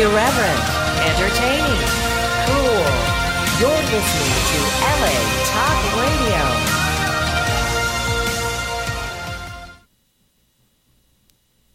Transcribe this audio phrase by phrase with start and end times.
[0.00, 0.64] Irreverent,
[1.04, 1.84] entertaining,
[2.48, 2.84] cool.
[3.60, 6.42] You're listening to LA Talk Radio.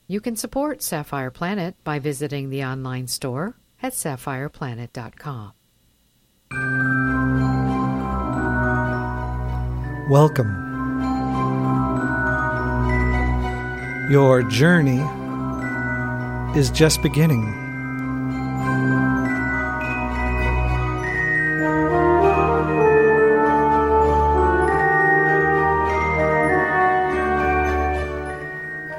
[0.07, 5.53] You can support Sapphire Planet by visiting the online store at sapphireplanet.com.
[10.09, 10.63] Welcome.
[14.09, 15.03] Your journey
[16.59, 17.64] is just beginning.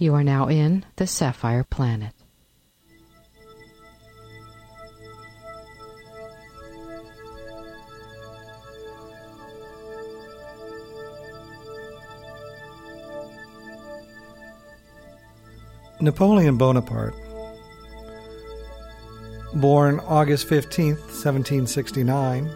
[0.00, 2.14] You are now in the Sapphire Planet.
[16.00, 17.14] Napoleon Bonaparte,
[19.52, 22.50] born August 15th, 1769,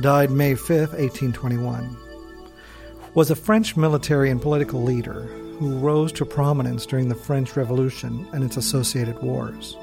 [0.00, 1.94] died May 5th, 1821,
[3.12, 8.26] was a French military and political leader who rose to prominence during the French Revolution
[8.32, 9.76] and its associated wars.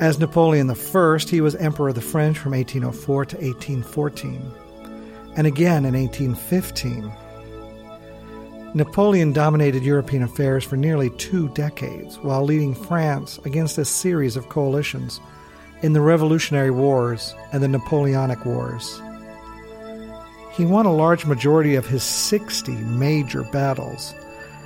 [0.00, 4.52] As Napoleon I, he was Emperor of the French from 1804 to 1814,
[5.36, 7.12] and again in 1815.
[8.74, 14.48] Napoleon dominated European affairs for nearly two decades while leading France against a series of
[14.48, 15.20] coalitions
[15.82, 19.00] in the Revolutionary Wars and the Napoleonic Wars.
[20.56, 24.14] He won a large majority of his 60 major battles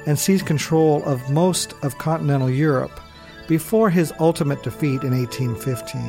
[0.06, 3.00] and seized control of most of continental Europe
[3.46, 6.02] before his ultimate defeat in 1815.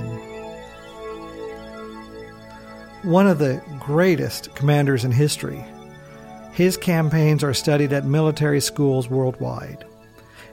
[3.10, 5.64] One of the greatest commanders in history,
[6.52, 9.86] his campaigns are studied at military schools worldwide,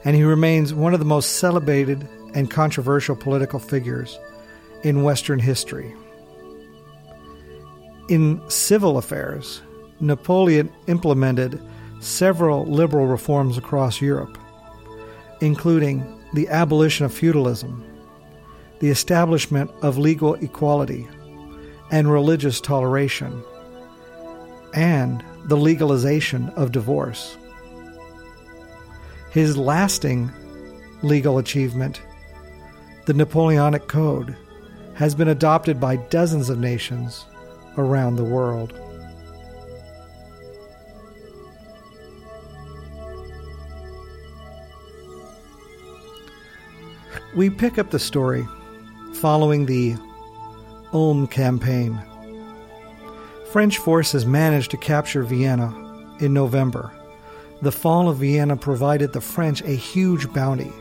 [0.04, 4.16] and he remains one of the most celebrated and controversial political figures
[4.84, 5.92] in Western history.
[8.08, 9.62] In civil affairs,
[9.98, 11.60] Napoleon implemented
[11.98, 14.38] several liberal reforms across Europe,
[15.40, 17.84] including the abolition of feudalism,
[18.78, 21.08] the establishment of legal equality
[21.90, 23.42] and religious toleration,
[24.72, 27.36] and the legalization of divorce.
[29.32, 30.30] His lasting
[31.02, 32.00] legal achievement,
[33.06, 34.36] the Napoleonic Code,
[34.94, 37.26] has been adopted by dozens of nations
[37.76, 38.72] around the world.
[47.34, 48.47] We pick up the story
[49.15, 49.97] following the
[50.92, 52.00] Ulm campaign.
[53.53, 55.70] French forces managed to capture Vienna
[56.20, 56.91] in November.
[57.62, 60.72] The fall of Vienna provided the French a huge bounty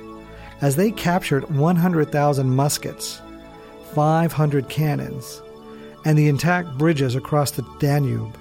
[0.62, 3.22] as they captured 100,000 muskets,
[3.94, 5.42] 500 cannons,
[6.06, 8.38] and the intact bridges across the Danube.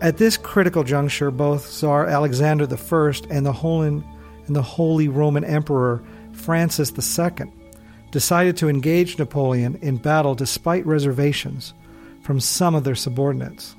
[0.00, 5.44] At this critical juncture, both Tsar Alexander I and the Holy, and the Holy Roman
[5.44, 6.02] Emperor
[6.32, 7.52] Francis II
[8.10, 11.74] decided to engage Napoleon in battle despite reservations
[12.22, 13.76] from some of their subordinates.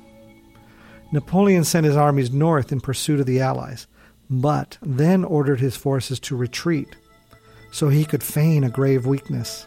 [1.10, 3.86] Napoleon sent his armies north in pursuit of the Allies,
[4.30, 6.96] but then ordered his forces to retreat
[7.72, 9.66] so he could feign a grave weakness.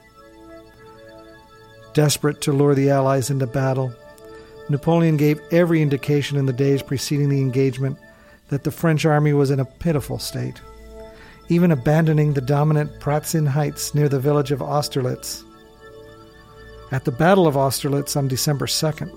[1.96, 3.92] Desperate to lure the Allies into battle,
[4.70, 7.98] Napoleon gave every indication in the days preceding the engagement
[8.50, 10.62] that the French army was in a pitiful state
[11.50, 15.44] even abandoning the dominant Pratzen Heights near the village of Austerlitz.
[16.92, 19.16] At the Battle of Austerlitz on December 2nd,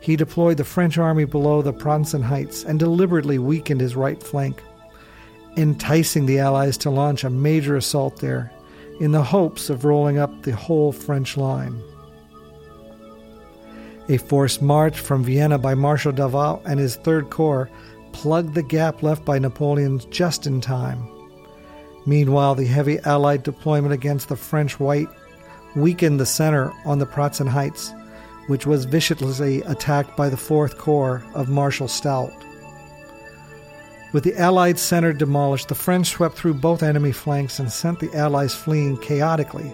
[0.00, 4.62] he deployed the French army below the Pratzen Heights and deliberately weakened his right flank,
[5.56, 8.52] enticing the Allies to launch a major assault there
[9.00, 11.80] in the hopes of rolling up the whole French line.
[14.08, 17.70] A forced march from Vienna by Marshal Davout and his Third Corps
[18.12, 21.08] plugged the gap left by Napoleon just in time.
[22.04, 25.08] Meanwhile, the heavy Allied deployment against the French White
[25.74, 27.94] weakened the center on the Pratzen Heights,
[28.46, 32.32] which was viciously attacked by the 4th Corps of Marshal Soult.
[34.12, 38.14] With the Allied center demolished, the French swept through both enemy flanks and sent the
[38.14, 39.72] Allies fleeing chaotically,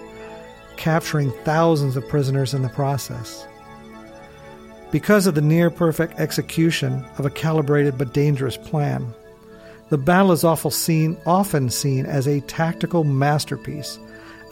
[0.76, 3.47] capturing thousands of prisoners in the process.
[4.92, 9.14] Because of the near perfect execution of a calibrated but dangerous plan,
[9.88, 13.98] the battle is often seen, often seen as a tactical masterpiece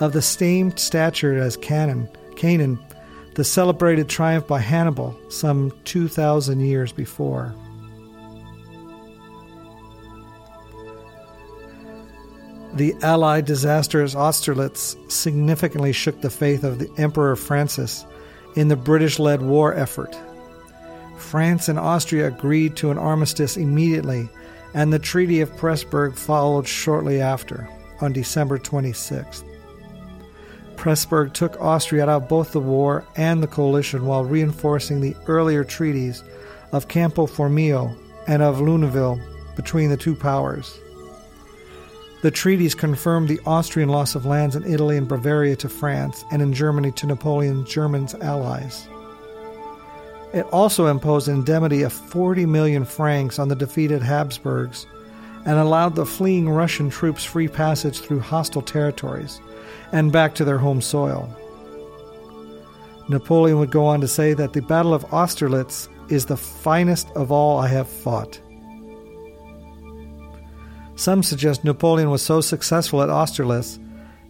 [0.00, 2.78] of the same stature as Cannae, Cannae,
[3.34, 7.54] the celebrated triumph by Hannibal some 2,000 years before.
[12.74, 18.04] The Allied disastrous Austerlitz significantly shook the faith of the Emperor Francis
[18.54, 20.16] in the British led war effort.
[21.28, 24.30] France and Austria agreed to an armistice immediately,
[24.72, 27.68] and the Treaty of Pressburg followed shortly after,
[28.00, 29.44] on December 26th.
[30.76, 35.64] Pressburg took Austria out of both the war and the coalition while reinforcing the earlier
[35.64, 36.24] treaties
[36.72, 37.94] of Campo Formio
[38.26, 39.20] and of Luneville
[39.54, 40.78] between the two powers.
[42.22, 46.40] The treaties confirmed the Austrian loss of lands in Italy and Bavaria to France and
[46.40, 48.88] in Germany to Napoleon's German allies.
[50.32, 54.86] It also imposed an indemnity of 40 million francs on the defeated Habsburgs
[55.46, 59.40] and allowed the fleeing Russian troops free passage through hostile territories
[59.92, 61.34] and back to their home soil.
[63.08, 67.32] Napoleon would go on to say that the Battle of Austerlitz is the finest of
[67.32, 68.38] all I have fought.
[70.96, 73.78] Some suggest Napoleon was so successful at Austerlitz,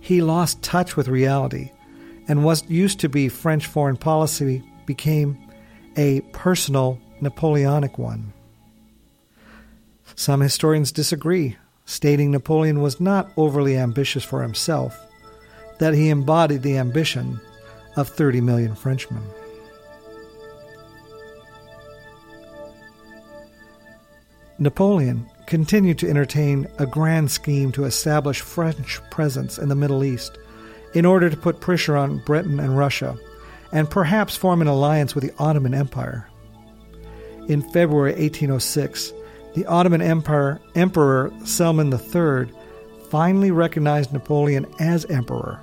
[0.00, 1.72] he lost touch with reality,
[2.28, 5.47] and what used to be French foreign policy became
[5.98, 8.32] a personal Napoleonic one.
[10.14, 14.96] Some historians disagree, stating Napoleon was not overly ambitious for himself,
[15.80, 17.40] that he embodied the ambition
[17.96, 19.22] of 30 million Frenchmen.
[24.60, 30.38] Napoleon continued to entertain a grand scheme to establish French presence in the Middle East
[30.94, 33.16] in order to put pressure on Britain and Russia,
[33.72, 36.28] and perhaps form an alliance with the Ottoman Empire.
[37.48, 39.12] In February 1806,
[39.54, 42.52] the Ottoman Empire Emperor Selim III
[43.08, 45.60] finally recognized Napoleon as emperor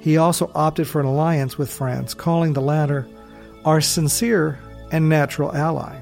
[0.00, 3.06] he also opted for an alliance with France, calling the latter
[3.64, 4.58] our sincere
[4.90, 6.00] and natural ally.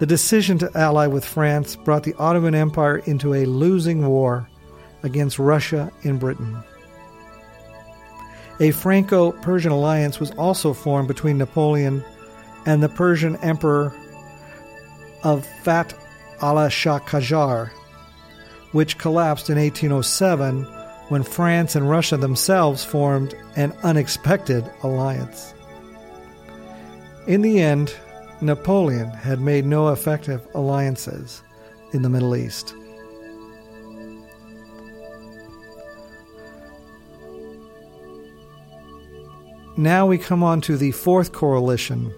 [0.00, 4.48] The decision to ally with France brought the Ottoman Empire into a losing war
[5.04, 6.60] against Russia in Britain.
[8.60, 12.04] A Franco Persian alliance was also formed between Napoleon
[12.66, 13.92] and the Persian Emperor
[15.24, 15.94] of Fat
[16.40, 17.70] Allah Shah Qajar,
[18.72, 20.64] which collapsed in 1807
[21.08, 25.52] when France and Russia themselves formed an unexpected alliance.
[27.26, 27.94] In the end,
[28.40, 31.42] Napoleon had made no effective alliances
[31.92, 32.74] in the Middle East.
[39.76, 42.14] Now we come on to the Fourth Coalition,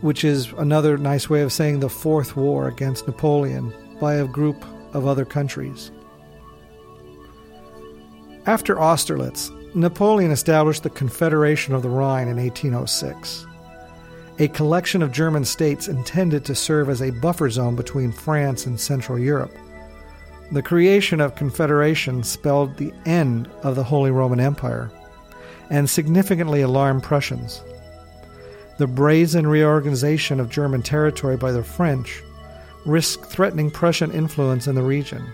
[0.00, 4.64] which is another nice way of saying the Fourth War against Napoleon by a group
[4.94, 5.90] of other countries.
[8.46, 13.46] After Austerlitz, Napoleon established the Confederation of the Rhine in 1806,
[14.38, 18.80] a collection of German states intended to serve as a buffer zone between France and
[18.80, 19.54] Central Europe.
[20.52, 24.90] The creation of Confederation spelled the end of the Holy Roman Empire
[25.70, 27.62] and significantly alarmed Prussians.
[28.78, 32.22] The brazen reorganization of German territory by the French
[32.86, 35.24] risked threatening Prussian influence in the region,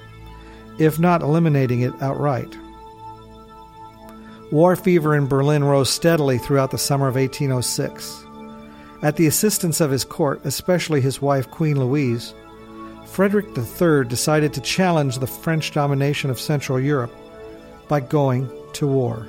[0.78, 2.56] if not eliminating it outright.
[4.50, 8.24] War fever in Berlin rose steadily throughout the summer of 1806.
[9.02, 12.34] At the assistance of his court, especially his wife Queen Louise,
[13.04, 17.12] Frederick III decided to challenge the French domination of Central Europe
[17.88, 19.28] by going to war.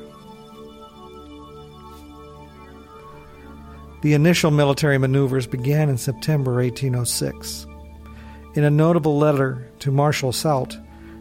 [4.06, 7.66] The initial military maneuvers began in September 1806.
[8.54, 10.78] In a notable letter to Marshal Soult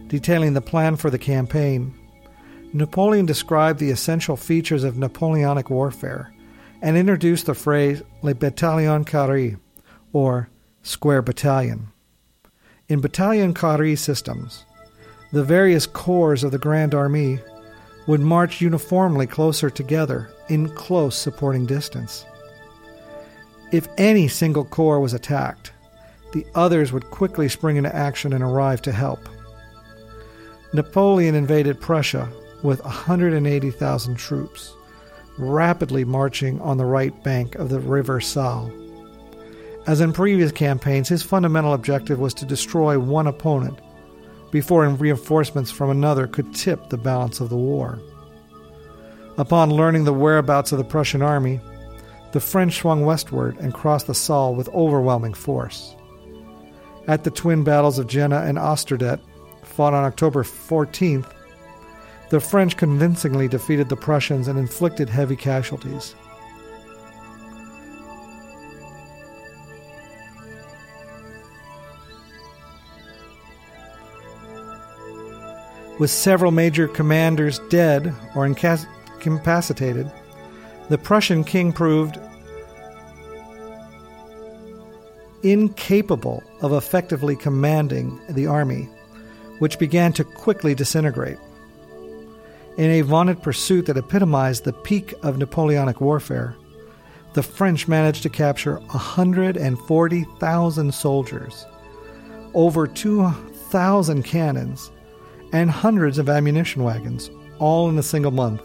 [0.06, 1.94] detailing the plan for the campaign,
[2.74, 6.30] Napoleon described the essential features of Napoleonic warfare
[6.82, 9.58] and introduced the phrase Le Bataillon Carré,
[10.12, 10.50] or
[10.82, 11.88] square battalion.
[12.90, 14.66] In battalion carré systems,
[15.32, 17.38] the various corps of the Grand Army
[18.06, 22.26] would march uniformly closer together in close supporting distance.
[23.74, 25.72] If any single corps was attacked,
[26.32, 29.28] the others would quickly spring into action and arrive to help.
[30.72, 32.28] Napoleon invaded Prussia
[32.62, 34.72] with 180,000 troops,
[35.38, 38.70] rapidly marching on the right bank of the river Saale.
[39.88, 43.80] As in previous campaigns, his fundamental objective was to destroy one opponent
[44.52, 47.98] before reinforcements from another could tip the balance of the war.
[49.36, 51.60] Upon learning the whereabouts of the Prussian army,
[52.34, 55.94] the French swung westward and crossed the Saale with overwhelming force.
[57.06, 59.20] At the twin battles of Jena and Auerstedt,
[59.62, 61.30] fought on October 14th,
[62.30, 66.16] the French convincingly defeated the Prussians and inflicted heavy casualties.
[76.00, 80.10] With several major commanders dead or incapacitated,
[80.88, 82.18] the Prussian king proved
[85.44, 88.88] incapable of effectively commanding the army,
[89.58, 91.36] which began to quickly disintegrate.
[92.76, 96.56] In a vaunted pursuit that epitomized the peak of Napoleonic warfare,
[97.34, 101.66] the French managed to capture 140,000 soldiers,
[102.54, 104.90] over 2,000 cannons,
[105.52, 108.62] and hundreds of ammunition wagons, all in a single month.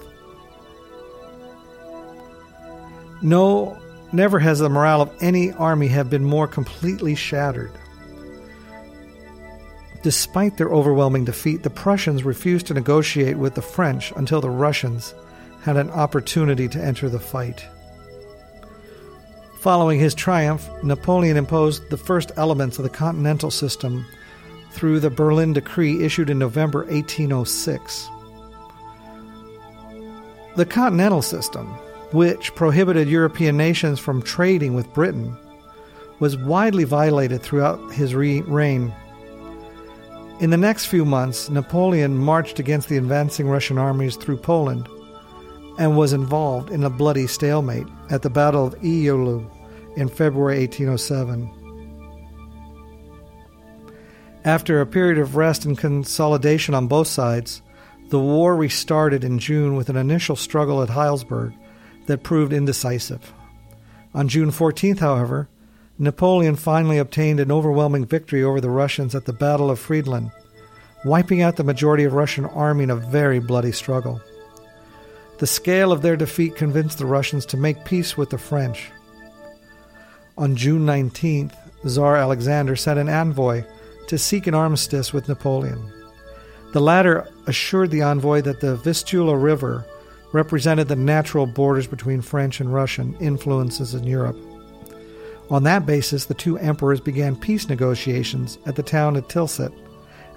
[3.22, 3.78] No,
[4.12, 7.72] never has the morale of any army have been more completely shattered.
[10.02, 15.14] Despite their overwhelming defeat, the Prussians refused to negotiate with the French until the Russians
[15.62, 17.66] had an opportunity to enter the fight.
[19.60, 24.06] Following his triumph, Napoleon imposed the first elements of the continental system
[24.72, 28.10] through the Berlin Decree issued in November 1806.
[30.56, 31.78] The Continental System,
[32.12, 35.38] which prohibited European nations from trading with Britain,
[36.20, 38.94] was widely violated throughout his reign.
[40.40, 44.88] In the next few months, Napoleon marched against the advancing Russian armies through Poland
[45.78, 49.50] and was involved in a bloody stalemate at the Battle of Eylau
[49.96, 51.50] in February 1807.
[54.46, 57.62] After a period of rest and consolidation on both sides,
[58.10, 61.54] the war restarted in June with an initial struggle at Heilsberg
[62.10, 63.32] that proved indecisive.
[64.16, 65.48] On June 14th, however,
[66.00, 70.32] Napoleon finally obtained an overwhelming victory over the Russians at the Battle of Friedland,
[71.06, 74.20] wiping out the majority of Russian army in a very bloody struggle.
[75.38, 78.90] The scale of their defeat convinced the Russians to make peace with the French.
[80.36, 81.54] On June 19th,
[81.86, 83.64] Tsar Alexander sent an envoy
[84.08, 85.94] to seek an armistice with Napoleon.
[86.74, 89.86] The latter assured the envoy that the Vistula River
[90.32, 94.38] represented the natural borders between French and Russian influences in Europe.
[95.50, 99.74] On that basis, the two emperors began peace negotiations at the town of Tilsit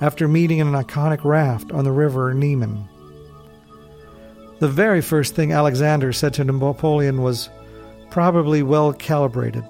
[0.01, 2.89] after meeting in an iconic raft on the river Niemen.
[4.59, 7.51] The very first thing Alexander said to Napoleon was
[8.11, 9.65] probably well calibrated.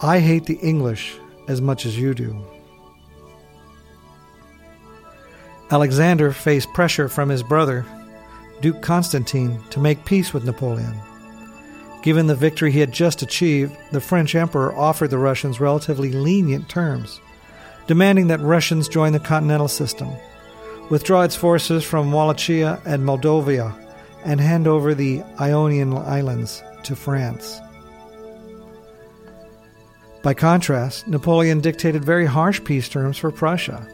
[0.00, 2.40] I hate the English as much as you do.
[5.70, 7.84] Alexander faced pressure from his brother,
[8.60, 10.94] Duke Constantine, to make peace with Napoleon.
[12.02, 16.68] Given the victory he had just achieved, the French emperor offered the Russians relatively lenient
[16.68, 17.20] terms,
[17.86, 20.10] demanding that Russians join the continental system,
[20.88, 23.74] withdraw its forces from Wallachia and Moldavia,
[24.24, 27.60] and hand over the Ionian Islands to France.
[30.22, 33.86] By contrast, Napoleon dictated very harsh peace terms for Prussia,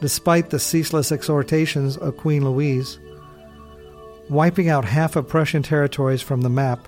[0.00, 2.98] despite the ceaseless exhortations of Queen Louise.
[4.28, 6.86] Wiping out half of Prussian territories from the map,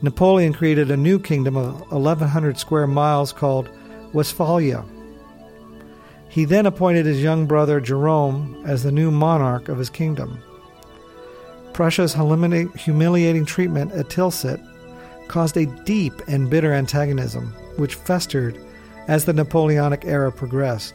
[0.00, 3.68] Napoleon created a new kingdom of 1,100 square miles called
[4.12, 4.84] Westphalia.
[6.28, 10.42] He then appointed his young brother Jerome as the new monarch of his kingdom.
[11.74, 14.60] Prussia's humiliating treatment at Tilsit
[15.28, 18.58] caused a deep and bitter antagonism which festered
[19.06, 20.94] as the Napoleonic era progressed.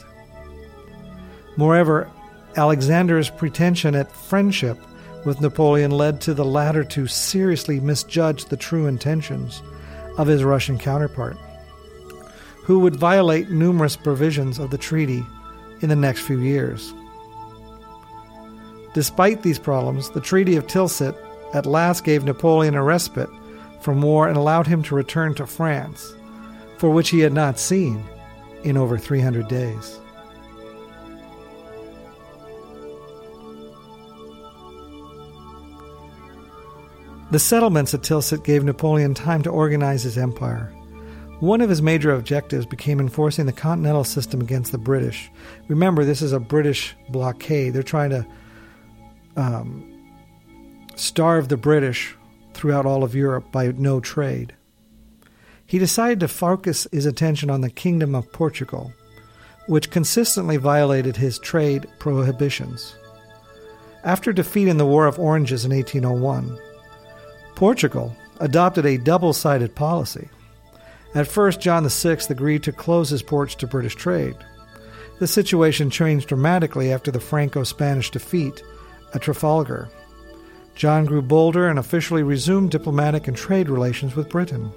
[1.58, 2.10] Moreover,
[2.56, 4.78] Alexander's pretension at friendship
[5.26, 9.62] with Napoleon led to the latter to seriously misjudge the true intentions
[10.18, 11.38] of his Russian counterpart,
[12.64, 15.26] who would violate numerous provisions of the treaty
[15.82, 16.94] in the next few years.
[18.94, 21.16] Despite these problems, the Treaty of Tilsit
[21.54, 23.30] at last gave Napoleon a respite
[23.82, 26.14] from war and allowed him to return to France
[26.80, 28.04] for which he had not seen
[28.64, 30.00] in over 300 days.
[37.32, 40.74] The settlements at Tilsit gave Napoleon time to organize his empire.
[41.42, 45.30] One of his major objectives became enforcing the continental system against the British.
[45.68, 47.74] Remember, this is a British blockade.
[47.74, 48.28] They're trying to
[49.38, 50.12] um,
[50.96, 52.16] starve the British
[52.54, 54.56] throughout all of Europe by no trade.
[55.68, 58.92] He decided to focus his attention on the Kingdom of Portugal,
[59.68, 62.98] which consistently violated his trade prohibitions.
[64.04, 66.58] After defeat in the War of Oranges in 1801,
[67.60, 70.30] Portugal adopted a double sided policy.
[71.14, 74.38] At first, John VI agreed to close his ports to British trade.
[75.20, 78.64] The situation changed dramatically after the Franco Spanish defeat
[79.14, 79.90] at Trafalgar.
[80.76, 84.72] John grew bolder and officially resumed diplomatic and trade relations with Britain.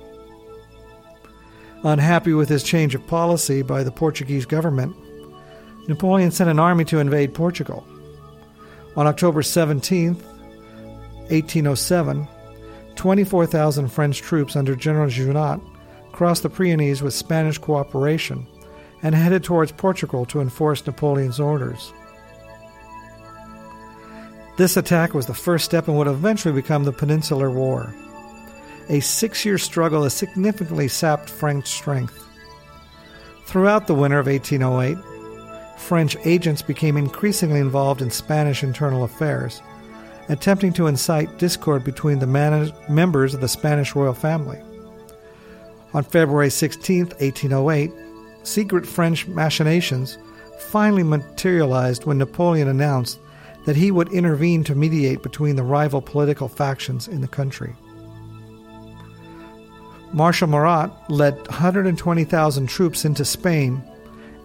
[1.84, 4.96] Unhappy with his change of policy by the Portuguese government,
[5.86, 7.86] Napoleon sent an army to invade Portugal.
[8.96, 12.26] On October 17, 1807,
[12.96, 15.60] 24,000 French troops under General Junot
[16.12, 18.46] crossed the Pyrenees with Spanish cooperation
[19.02, 21.92] and headed towards Portugal to enforce Napoleon's orders.
[24.56, 27.94] This attack was the first step in what would eventually become the Peninsular War.
[28.88, 32.28] A six year struggle that significantly sapped French strength.
[33.46, 34.98] Throughout the winter of 1808,
[35.78, 39.62] French agents became increasingly involved in Spanish internal affairs,
[40.28, 44.60] attempting to incite discord between the man- members of the Spanish royal family.
[45.94, 47.92] On February 16, 1808,
[48.42, 50.18] secret French machinations
[50.58, 53.18] finally materialized when Napoleon announced
[53.66, 57.74] that he would intervene to mediate between the rival political factions in the country.
[60.12, 63.82] Marshal Murat led 120,000 troops into Spain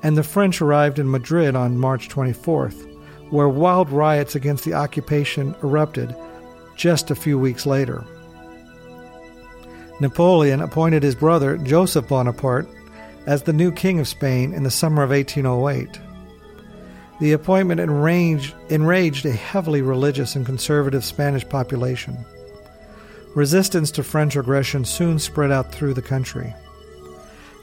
[0.03, 2.87] and the French arrived in Madrid on March 24th,
[3.29, 6.16] where wild riots against the occupation erupted
[6.75, 8.03] just a few weeks later.
[10.00, 12.68] Napoleon appointed his brother, Joseph Bonaparte,
[13.25, 16.00] as the new king of Spain in the summer of 1808.
[17.20, 22.16] The appointment enraged, enraged a heavily religious and conservative Spanish population.
[23.35, 26.53] Resistance to French aggression soon spread out through the country.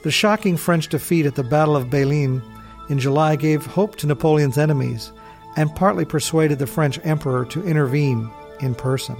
[0.03, 2.41] The shocking French defeat at the Battle of Bailén
[2.89, 5.11] in July gave hope to Napoleon's enemies
[5.55, 9.15] and partly persuaded the French emperor to intervene in person.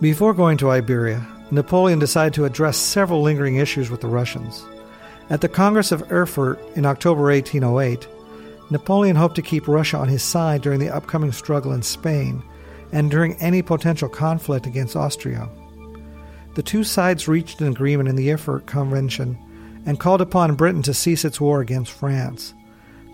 [0.00, 4.64] Before going to Iberia, Napoleon decided to address several lingering issues with the Russians.
[5.30, 8.06] At the Congress of Erfurt in October 1808,
[8.70, 12.42] Napoleon hoped to keep Russia on his side during the upcoming struggle in Spain
[12.92, 15.48] and during any potential conflict against Austria.
[16.54, 19.38] The two sides reached an agreement in the Erfurt Convention
[19.86, 22.54] and called upon Britain to cease its war against France,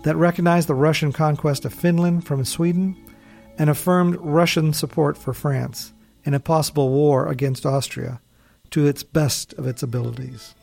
[0.03, 2.95] that recognized the Russian conquest of Finland from Sweden
[3.57, 8.21] and affirmed Russian support for France in a possible war against Austria
[8.71, 10.55] to its best of its abilities.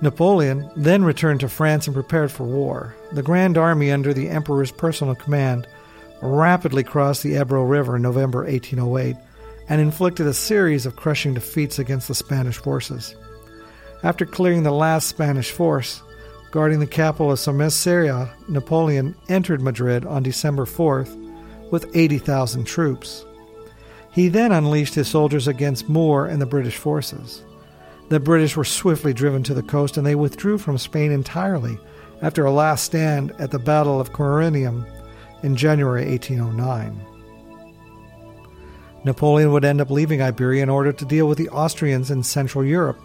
[0.00, 2.94] Napoleon then returned to France and prepared for war.
[3.12, 5.66] The Grand Army, under the Emperor's personal command,
[6.22, 9.16] rapidly crossed the Ebro River in November 1808
[9.68, 13.14] and inflicted a series of crushing defeats against the Spanish forces.
[14.02, 16.00] After clearing the last Spanish force,
[16.50, 21.14] guarding the capital of Somosierra, Napoleon entered Madrid on December 4th
[21.70, 23.24] with 80,000 troops.
[24.12, 27.42] He then unleashed his soldiers against Moore and the British forces.
[28.08, 31.78] The British were swiftly driven to the coast and they withdrew from Spain entirely
[32.22, 34.86] after a last stand at the Battle of Corunna
[35.42, 37.00] in January 1809.
[39.04, 42.64] Napoleon would end up leaving Iberia in order to deal with the Austrians in Central
[42.64, 42.98] Europe,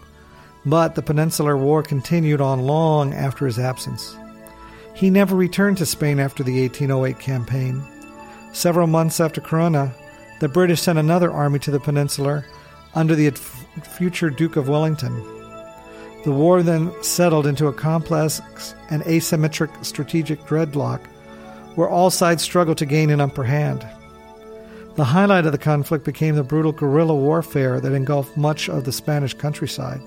[0.66, 4.16] but the Peninsular War continued on long after his absence.
[4.94, 7.82] He never returned to Spain after the 1808 campaign.
[8.52, 9.92] Several months after Corunna,
[10.40, 12.46] the British sent another army to the Peninsular
[12.94, 13.30] under the
[13.96, 15.14] future Duke of Wellington.
[16.24, 18.40] The war then settled into a complex
[18.90, 21.04] and asymmetric strategic dreadlock
[21.74, 23.86] where all sides struggled to gain an upper hand.
[24.94, 28.92] The highlight of the conflict became the brutal guerrilla warfare that engulfed much of the
[28.92, 30.00] Spanish countryside.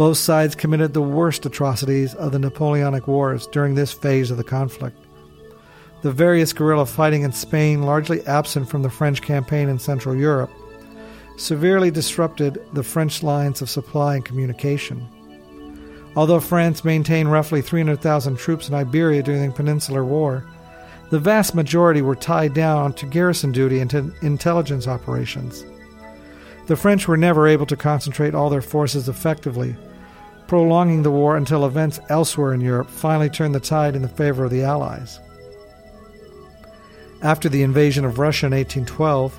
[0.00, 4.42] Both sides committed the worst atrocities of the Napoleonic Wars during this phase of the
[4.42, 4.96] conflict.
[6.00, 10.50] The various guerrilla fighting in Spain, largely absent from the French campaign in Central Europe,
[11.36, 15.06] severely disrupted the French lines of supply and communication.
[16.16, 20.46] Although France maintained roughly 300,000 troops in Iberia during the Peninsular War,
[21.10, 25.62] the vast majority were tied down to garrison duty and to intelligence operations.
[26.68, 29.76] The French were never able to concentrate all their forces effectively,
[30.50, 34.42] prolonging the war until events elsewhere in Europe finally turned the tide in the favor
[34.42, 35.20] of the Allies.
[37.22, 39.38] After the invasion of Russia in 1812,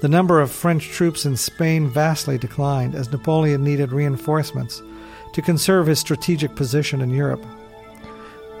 [0.00, 4.80] The number of French troops in Spain vastly declined as Napoleon needed reinforcements
[5.32, 7.44] to conserve his strategic position in Europe.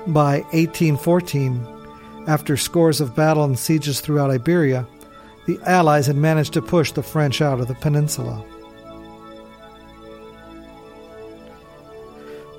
[0.08, 1.64] By 1814,
[2.26, 4.86] after scores of battles and sieges throughout Iberia,
[5.46, 8.42] the Allies had managed to push the French out of the peninsula.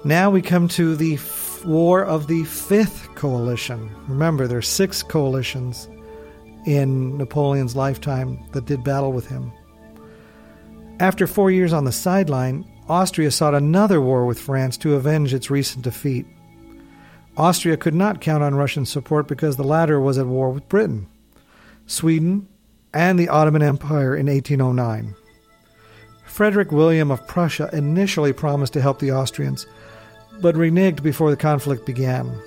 [0.06, 3.90] Now we come to the f- War of the Fifth Coalition.
[4.08, 5.90] Remember, there are six coalitions
[6.68, 9.52] in Napoleon's lifetime that did battle with him.
[11.00, 15.50] After four years on the sideline, Austria sought another war with France to avenge its
[15.50, 16.28] recent defeat.
[17.36, 21.08] Austria could not count on Russian support because the latter was at war with Britain,
[21.88, 22.48] Sweden,
[22.94, 25.16] and the Ottoman Empire in 1809.
[26.26, 29.66] Frederick William of Prussia initially promised to help the Austrians,
[30.42, 32.40] but reneged before the conflict began.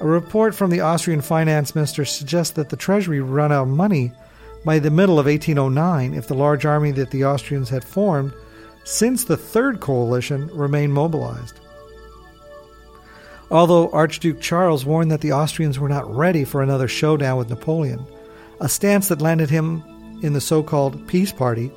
[0.00, 3.68] A report from the Austrian finance minister suggests that the treasury would run out of
[3.68, 4.12] money
[4.64, 8.32] by the middle of 1809 if the large army that the Austrians had formed
[8.84, 11.60] since the Third Coalition remained mobilized.
[13.50, 18.04] Although Archduke Charles warned that the Austrians were not ready for another showdown with Napoleon,
[18.60, 19.82] a stance that landed him
[20.22, 21.70] in the so called Peace Party,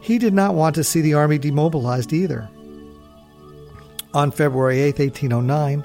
[0.00, 2.48] he did not want to see the army demobilized either.
[4.16, 5.84] On February 8, 1809,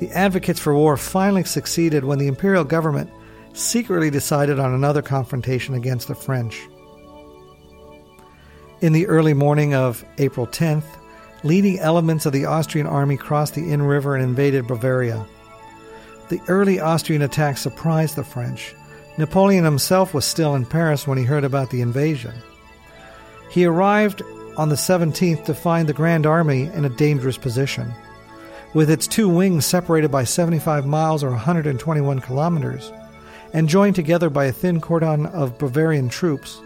[0.00, 3.08] the advocates for war finally succeeded when the imperial government
[3.52, 6.60] secretly decided on another confrontation against the French.
[8.80, 10.86] In the early morning of April 10th,
[11.44, 15.24] leading elements of the Austrian army crossed the Inn River and invaded Bavaria.
[16.30, 18.74] The early Austrian attack surprised the French.
[19.18, 22.34] Napoleon himself was still in Paris when he heard about the invasion.
[23.52, 24.22] He arrived
[24.58, 27.90] on the 17th to find the Grand Army in a dangerous position.
[28.74, 32.92] With its two wings separated by 75 miles or 121 kilometers,
[33.54, 36.60] and joined together by a thin cordon of Bavarian troops,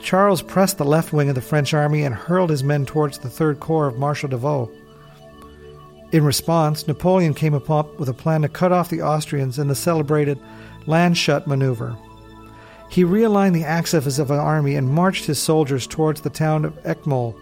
[0.00, 3.28] Charles pressed the left wing of the French army and hurled his men towards the
[3.28, 4.70] Third Corps of Marshal Davout.
[6.12, 9.74] In response, Napoleon came up with a plan to cut off the Austrians in the
[9.74, 10.38] celebrated
[10.86, 11.96] Landshut maneuver.
[12.88, 16.82] He realigned the axis of an army and marched his soldiers towards the town of
[16.84, 17.34] Eckmühl.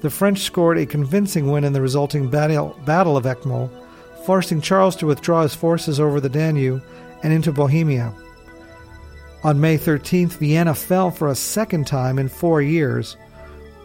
[0.00, 3.70] The French scored a convincing win in the resulting battle, battle of Eckmühl,
[4.26, 6.82] forcing Charles to withdraw his forces over the Danube
[7.22, 8.12] and into Bohemia.
[9.44, 13.16] On May 13th, Vienna fell for a second time in four years,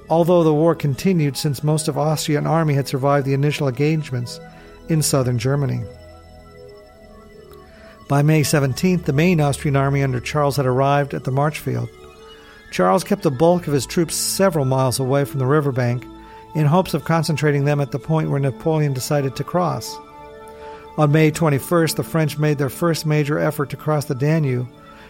[0.09, 4.39] although the war continued since most of Austrian army had survived the initial engagements
[4.87, 5.83] in southern Germany.
[8.09, 11.89] By May 17th, the main Austrian army under Charles had arrived at the Marchfield.
[12.71, 16.07] Charles kept the bulk of his troops several miles away from the riverbank
[16.55, 19.95] in hopes of concentrating them at the point where Napoleon decided to cross.
[20.97, 24.67] On May 21st, the French made their first major effort to cross the Danube,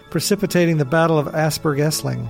[0.09, 2.29] precipitating the Battle of Aspern Essling.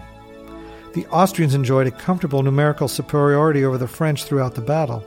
[0.94, 5.04] The Austrians enjoyed a comfortable numerical superiority over the French throughout the battle.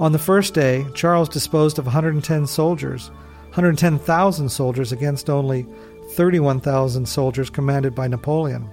[0.00, 3.12] On the first day, Charles disposed of 110 soldiers,
[3.56, 5.66] 110,000 soldiers against only
[6.10, 8.68] 31,000 soldiers commanded by Napoleon.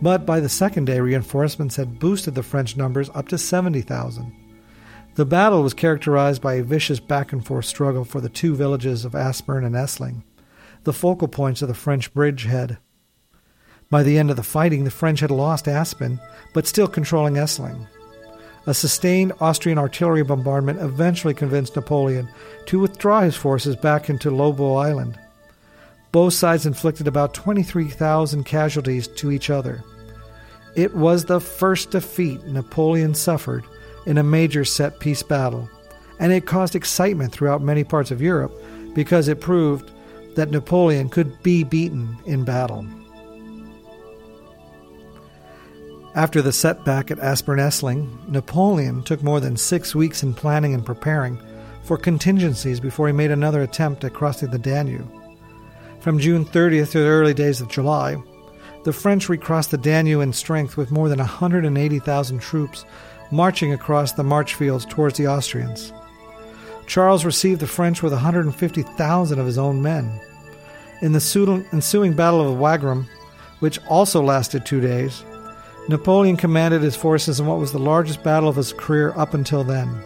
[0.00, 4.32] But by the second day, reinforcements had boosted the French numbers up to 70,000.
[5.16, 9.04] The battle was characterized by a vicious back and forth struggle for the two villages
[9.04, 10.22] of Aspern and Essling,
[10.84, 12.78] the focal points of the French bridgehead.
[13.90, 16.20] By the end of the fighting, the French had lost Aspern,
[16.52, 17.88] but still controlling Essling.
[18.66, 22.28] A sustained Austrian artillery bombardment eventually convinced Napoleon
[22.66, 25.18] to withdraw his forces back into Lobau Island.
[26.12, 29.84] Both sides inflicted about 23,000 casualties to each other.
[30.76, 33.64] It was the first defeat Napoleon suffered
[34.06, 35.68] in a major set piece battle,
[36.18, 38.52] and it caused excitement throughout many parts of Europe
[38.94, 39.90] because it proved
[40.36, 42.86] that Napoleon could be beaten in battle.
[46.14, 51.40] After the setback at Aspern-Essling, Napoleon took more than six weeks in planning and preparing
[51.82, 55.10] for contingencies before he made another attempt at crossing the Danube.
[55.98, 58.16] From June 30th to the early days of July,
[58.84, 62.84] the French recrossed the Danube in strength with more than 180,000 troops
[63.32, 65.92] marching across the march fields towards the Austrians.
[66.86, 70.20] Charles received the French with 150,000 of his own men.
[71.00, 73.08] In the ensuing Battle of Wagram,
[73.58, 75.24] which also lasted two days,
[75.88, 79.64] Napoleon commanded his forces in what was the largest battle of his career up until
[79.64, 80.02] then.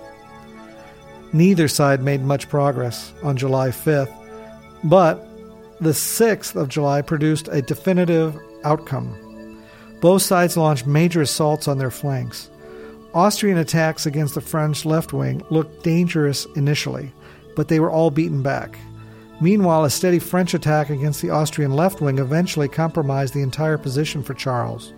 [1.32, 4.12] Neither side made much progress on July 5th,
[4.84, 5.28] but
[5.80, 9.62] the 6th of July produced a definitive outcome.
[10.00, 12.50] Both sides launched major assaults on their flanks.
[13.14, 17.12] Austrian attacks against the French left wing looked dangerous initially,
[17.54, 18.78] but they were all beaten back.
[19.40, 24.24] Meanwhile, a steady French attack against the Austrian left wing eventually compromised the entire position
[24.24, 24.92] for Charles.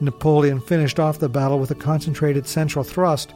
[0.00, 3.32] Napoleon finished off the battle with a concentrated central thrust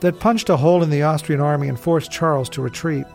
[0.00, 3.06] that punched a hole in the Austrian army and forced Charles to retreat.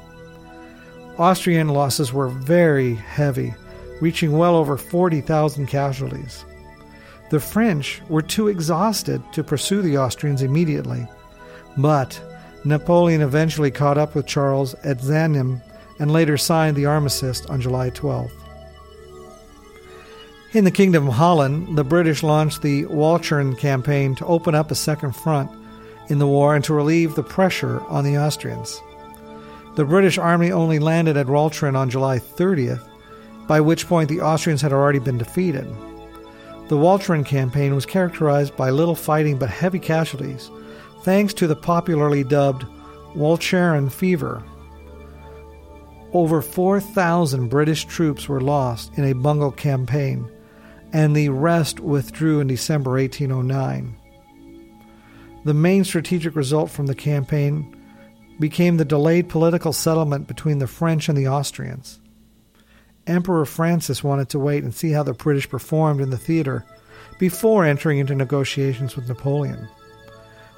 [1.18, 3.54] Austrian losses were very heavy,
[4.00, 6.46] reaching well over 40,000 casualties.
[7.30, 11.08] The French were too exhausted to pursue the Austrians immediately,
[11.78, 12.20] but
[12.64, 15.62] Napoleon eventually caught up with Charles at Znaim
[16.00, 18.32] and later signed the armistice on July 12th.
[20.52, 24.76] In the Kingdom of Holland, the British launched the Walcheren campaign to open up a
[24.76, 25.52] second front
[26.08, 28.82] in the war and to relieve the pressure on the Austrians.
[29.76, 32.82] The British army only landed at Walcheren on July 30th,
[33.48, 35.68] by which point the Austrians had already been defeated.
[36.68, 40.50] The Walcheren campaign was characterized by little fighting but heavy casualties,
[41.04, 42.66] thanks to the popularly dubbed
[43.16, 44.44] Walcheren fever.
[46.12, 50.28] Over 4,000 British troops were lost in a bungled campaign,
[50.94, 53.96] and the rest withdrew in December 1809.
[55.46, 57.76] The main strategic result from the campaign
[58.40, 62.00] became the delayed political settlement between the French and the Austrians.
[63.08, 66.66] Emperor Francis wanted to wait and see how the British performed in the theater
[67.18, 69.68] before entering into negotiations with Napoleon.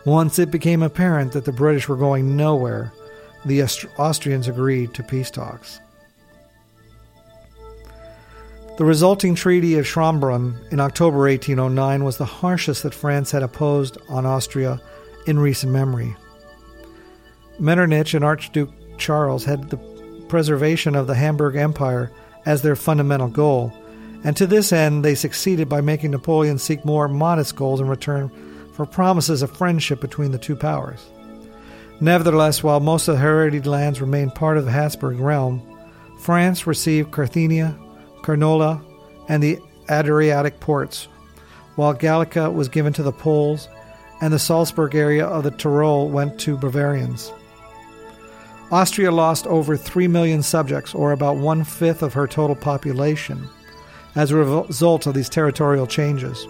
[0.06, 2.92] Once it became apparent that the British were going nowhere,
[3.46, 3.64] the
[3.98, 5.80] Austrians agreed to peace talks.
[8.78, 13.98] The resulting Treaty of Schönbrunn in October 1809 was the harshest that France had imposed
[14.08, 14.82] on Austria
[15.28, 16.16] in recent memory.
[17.60, 19.78] Metternich and Archduke Charles had the
[20.30, 22.12] preservation of the Habsburg Empire
[22.46, 23.74] as their fundamental goal,
[24.24, 28.32] and to this end they succeeded by making Napoleon seek more modest goals in return
[28.74, 31.06] for promises of friendship between the two powers.
[32.00, 35.62] Nevertheless, while most of the heredited lands remained part of the Habsburg realm,
[36.20, 37.76] France received Carthago,
[38.22, 38.82] Carniola,
[39.28, 41.08] and the Adriatic ports,
[41.76, 43.68] while Galicia was given to the Poles
[44.22, 47.32] and the Salzburg area of the Tyrol went to Bavarians.
[48.72, 53.50] Austria lost over 3 million subjects, or about one fifth of her total population,
[54.16, 56.48] as a result of these territorial changes.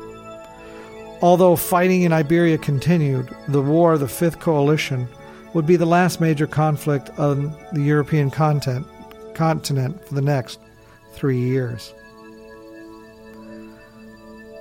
[1.21, 5.07] Although fighting in Iberia continued, the War of the Fifth Coalition
[5.53, 8.86] would be the last major conflict on the European continent,
[9.34, 10.60] continent for the next
[11.13, 11.93] three years.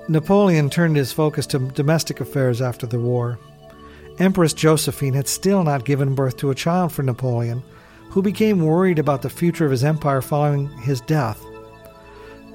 [0.08, 3.38] Napoleon turned his focus to domestic affairs after the war.
[4.18, 7.62] Empress Josephine had still not given birth to a child for Napoleon,
[8.10, 11.40] who became worried about the future of his empire following his death.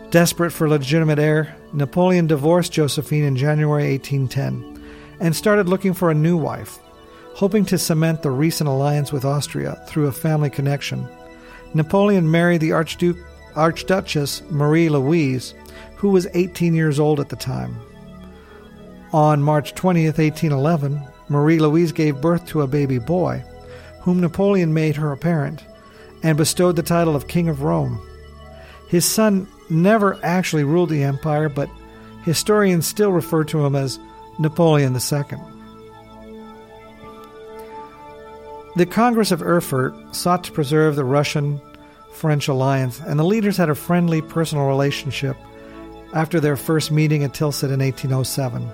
[0.10, 4.84] Desperate for legitimate heir, Napoleon divorced Josephine in January 1810
[5.20, 6.80] and started looking for a new wife,
[7.36, 11.08] hoping to cement the recent alliance with Austria through a family connection.
[11.74, 13.18] Napoleon married the Archduke
[13.56, 15.54] Archduchess Marie Louise,
[15.96, 17.76] who was 18 years old at the time.
[19.14, 23.44] On March 20th, 1811, Marie Louise gave birth to a baby boy,
[24.02, 25.64] whom Napoleon made her parent,
[26.24, 28.00] and bestowed the title of King of Rome.
[28.90, 31.70] His son never actually ruled the empire, but
[32.24, 34.00] historians still refer to him as
[34.38, 35.40] Napoleon II.
[38.76, 41.62] The Congress of Erfurt sought to preserve the Russian
[42.16, 45.38] French alliance, and the leaders had a friendly personal relationship
[46.14, 48.70] after their first meeting at Tilsit in 1807.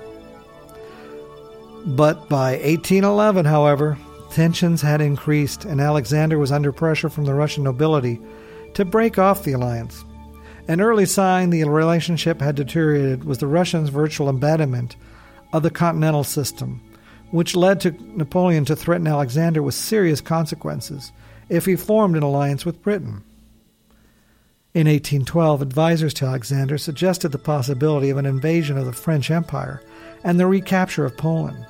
[1.95, 3.97] But by 1811, however,
[4.30, 8.21] tensions had increased, and Alexander was under pressure from the Russian nobility
[8.75, 10.06] to break off the alliance.
[10.67, 14.95] An early sign the relationship had deteriorated was the Russians' virtual abandonment
[15.51, 16.80] of the continental system,
[17.32, 21.12] which led to Napoleon to threaten Alexander with serious consequences
[21.49, 23.23] if he formed an alliance with Britain.
[24.74, 29.82] In 1812, advisers to Alexander suggested the possibility of an invasion of the French Empire
[30.24, 31.66] and the recapture of Poland.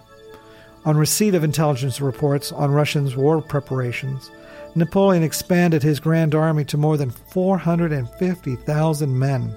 [0.86, 4.30] On receipt of intelligence reports on Russians' war preparations,
[4.76, 9.56] Napoleon expanded his grand army to more than 450,000 men.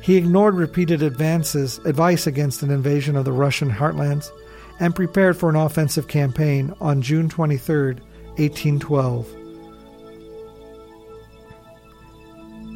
[0.00, 4.30] He ignored repeated advances, advice against an invasion of the Russian heartlands
[4.78, 7.94] and prepared for an offensive campaign on June 23,
[8.36, 9.41] 1812.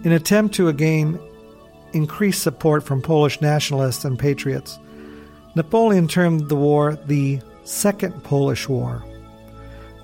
[0.06, 1.18] In an attempt to gain
[1.92, 4.78] increased support from Polish nationalists and patriots,
[5.56, 9.02] Napoleon termed the war the Second Polish War.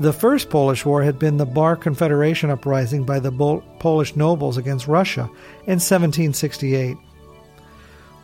[0.01, 3.31] The First Polish War had been the Bar Confederation uprising by the
[3.79, 5.31] Polish nobles against Russia
[5.67, 6.97] in 1768.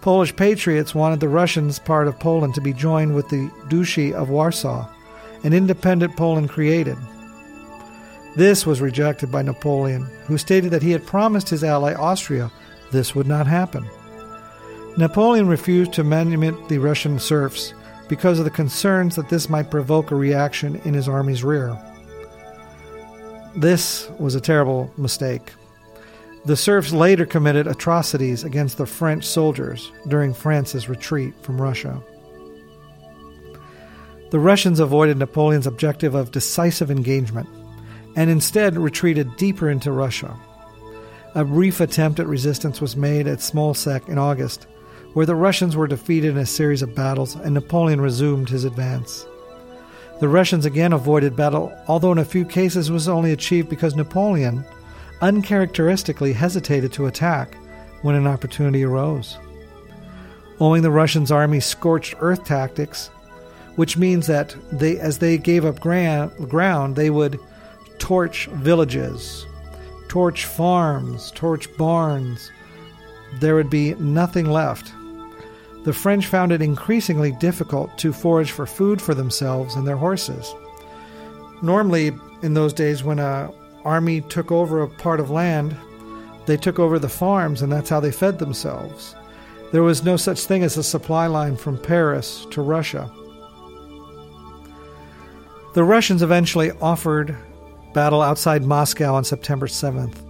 [0.01, 4.31] Polish patriots wanted the Russians part of Poland to be joined with the Duchy of
[4.31, 4.85] Warsaw,
[5.45, 6.99] an independent Poland created.
[8.39, 12.53] This was rejected by Napoleon, who stated that he had promised his ally Austria
[12.93, 13.85] this would not happen.
[14.97, 17.75] Napoleon refused to manumit the Russian serfs
[18.09, 21.77] because of the concerns that this might provoke a reaction in his army's rear.
[23.57, 25.53] This was a terrible mistake.
[26.45, 32.01] The serfs later committed atrocities against the French soldiers during France's retreat from Russia.
[34.31, 37.49] The Russians avoided Napoleon's objective of decisive engagement
[38.17, 40.37] and instead retreated deeper into Russia.
[41.35, 44.67] A brief attempt at resistance was made at Smolensk in August,
[45.13, 49.27] where the Russians were defeated in a series of battles and Napoleon resumed his advance.
[50.21, 53.95] The Russians again avoided battle, although in a few cases it was only achieved because
[53.95, 54.65] Napoleon
[55.21, 57.57] uncharacteristically hesitated to attack
[58.03, 59.39] when an opportunity arose.
[60.61, 63.09] Owing the Russians' army scorched earth tactics,
[63.77, 67.39] which means that they, as they gave up ground, they would
[67.99, 69.47] torch villages,
[70.09, 72.51] torch farms, torch barns.
[73.41, 74.93] There would be nothing left.
[75.85, 80.55] The French found it increasingly difficult to forage for food for themselves and their horses.
[81.63, 83.51] Normally, in those days, when a
[83.85, 85.77] army took over a part of land,
[86.47, 89.15] they took over the farms, and that's how they fed themselves.
[89.71, 93.11] There was no such thing as a supply line from Paris to Russia.
[95.75, 97.37] The Russians eventually offered
[97.99, 100.25] battle outside Moscow on September 7th.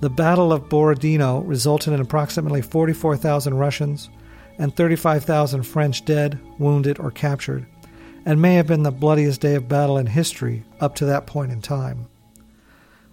[0.00, 4.10] The Battle of Borodino resulted in approximately 44,000 Russians
[4.58, 7.64] and 35,000 French dead, wounded, or captured,
[8.26, 11.52] and may have been the bloodiest day of battle in history up to that point
[11.52, 12.08] in time.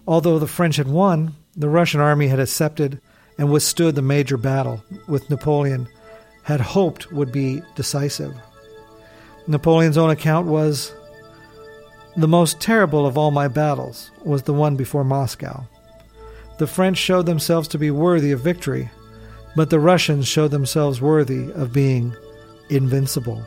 [0.08, 3.00] Although the French had won, the Russian army had accepted
[3.38, 5.86] and withstood the major battle, with Napoleon
[6.42, 8.34] had hoped would be decisive.
[9.46, 10.92] Napoleon's own account was
[12.16, 15.64] The most terrible of all my battles was the one before Moscow.
[16.58, 18.90] The French showed themselves to be worthy of victory,
[19.56, 22.14] but the Russians showed themselves worthy of being
[22.68, 23.42] invincible.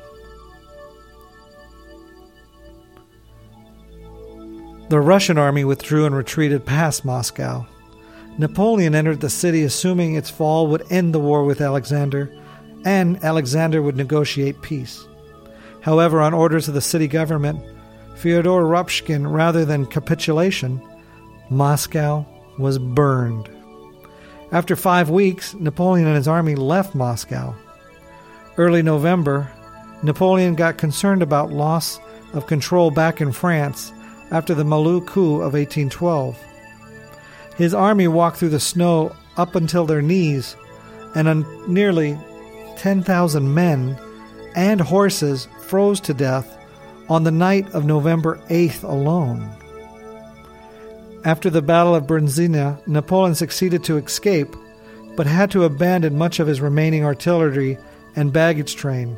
[4.89, 7.65] The Russian army withdrew and retreated past Moscow.
[8.37, 12.31] Napoleon entered the city assuming its fall would end the war with Alexander,
[12.85, 15.07] and Alexander would negotiate peace.
[15.81, 17.63] However, on orders of the city government,
[18.15, 20.81] Fyodor Rashkin, rather than capitulation,
[21.49, 22.25] Moscow
[22.57, 23.49] was burned.
[24.51, 27.55] After five weeks, Napoleon and his army left Moscow.
[28.57, 29.51] Early November,
[30.03, 31.99] Napoleon got concerned about loss
[32.33, 33.91] of control back in France
[34.31, 36.37] after the Malet coup of 1812.
[37.57, 40.55] His army walked through the snow up until their knees,
[41.15, 42.17] and nearly
[42.77, 43.97] 10,000 men
[44.55, 46.57] and horses froze to death
[47.13, 49.47] on the night of November 8th alone.
[51.23, 54.55] After the Battle of Berezina, Napoleon succeeded to escape,
[55.15, 57.77] but had to abandon much of his remaining artillery
[58.15, 59.15] and baggage train.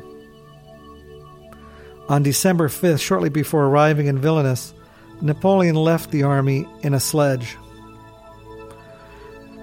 [2.10, 4.74] On December 5th, shortly before arriving in Vilnius,
[5.22, 7.56] Napoleon left the army in a sledge.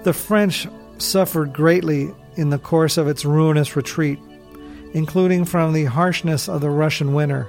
[0.02, 0.66] The French
[0.98, 4.18] suffered greatly in the course of its ruinous retreat,
[4.92, 7.48] including from the harshness of the Russian winter.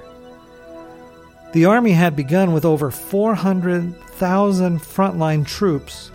[1.52, 6.10] The army had begun with over 400,000 frontline troops,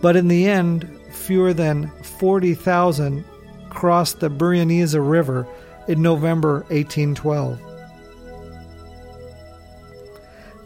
[0.00, 3.24] but in the end, fewer than 40,000
[3.70, 5.46] crossed the Buryaneza River
[5.86, 7.60] in November 1812.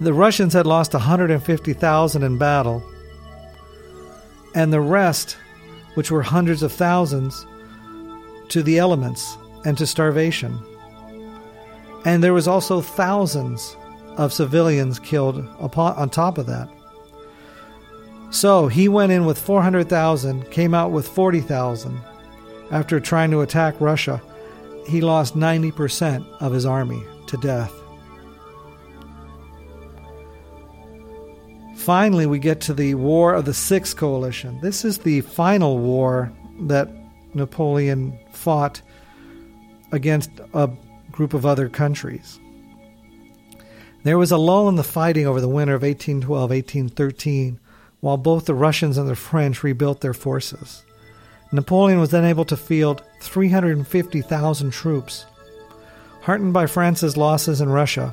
[0.01, 2.83] The Russians had lost 150,000 in battle,
[4.55, 5.37] and the rest,
[5.95, 7.47] which were hundreds of thousands,
[8.49, 10.59] to the elements and to starvation.
[12.05, 13.77] And there was also thousands
[14.17, 16.69] of civilians killed upon, on top of that.
[18.31, 22.01] So he went in with 400,000, came out with 40,000.
[22.71, 24.23] After trying to attack Russia,
[24.89, 27.73] he lost 90% of his army to death.
[31.77, 34.59] Finally, we get to the War of the Six Coalition.
[34.61, 36.89] This is the final war that
[37.35, 38.81] Napoleon fought
[39.91, 40.71] against a
[41.23, 42.41] group of other countries.
[44.03, 47.61] There was a lull in the fighting over the winter of 1812 1813,
[48.01, 50.83] while both the Russians and the French rebuilt their forces.
[51.53, 55.25] Napoleon was then able to field 350,000 troops.
[56.23, 58.13] Heartened by France's losses in Russia,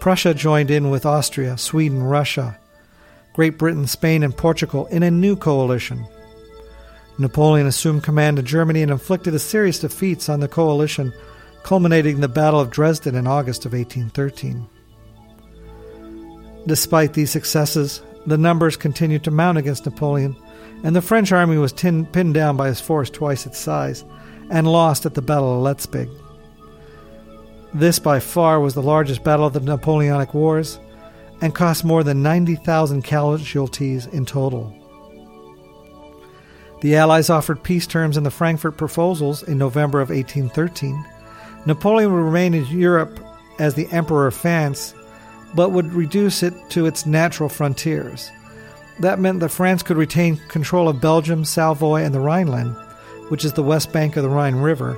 [0.00, 2.58] Prussia joined in with Austria, Sweden, Russia,
[3.34, 6.06] Great Britain, Spain, and Portugal in a new coalition.
[7.18, 11.12] Napoleon assumed command of Germany and inflicted a serious defeats on the coalition,
[11.66, 14.68] culminating in the Battle of Dresden in August of 1813.
[16.64, 20.36] Despite these successes, the numbers continued to mount against Napoleon,
[20.84, 24.04] and the French army was tin- pinned down by his force twice its size
[24.48, 26.08] and lost at the Battle of Leipzig.
[27.74, 30.78] This by far was the largest battle of the Napoleonic Wars
[31.40, 34.72] and cost more than 90,000 casualties in total.
[36.80, 41.04] The Allies offered peace terms in the Frankfurt Proposals in November of 1813.
[41.66, 43.20] Napoleon would remain in Europe
[43.58, 44.94] as the Emperor of France,
[45.54, 48.30] but would reduce it to its natural frontiers.
[49.00, 52.76] That meant that France could retain control of Belgium, Savoy, and the Rhineland,
[53.28, 54.94] which is the west bank of the Rhine River,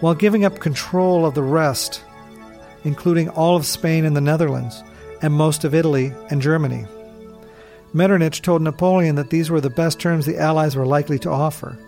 [0.00, 2.02] while giving up control of the rest,
[2.84, 4.82] including all of Spain and the Netherlands,
[5.22, 6.86] and most of Italy and Germany.
[7.94, 11.78] Metternich told Napoleon that these were the best terms the Allies were likely to offer.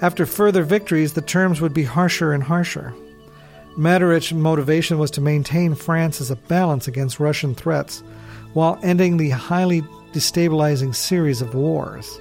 [0.00, 2.94] After further victories, the terms would be harsher and harsher.
[3.76, 8.02] Metternich's motivation was to maintain France as a balance against Russian threats
[8.52, 12.20] while ending the highly destabilizing series of wars.